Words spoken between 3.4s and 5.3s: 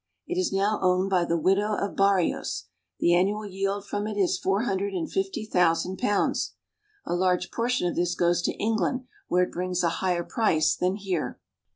yield from it is four hundred and